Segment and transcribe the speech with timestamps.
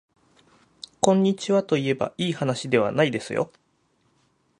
[0.99, 3.51] こんにちはといえばいいはなしではないですよ